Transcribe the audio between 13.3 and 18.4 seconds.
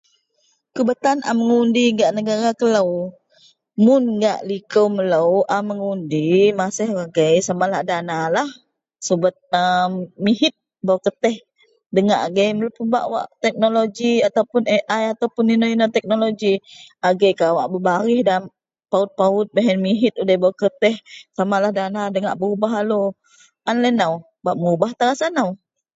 teknologi ataupun Ai ataupun inou-inou teknologi, agei kawak berbarih da